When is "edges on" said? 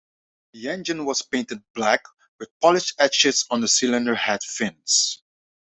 2.97-3.61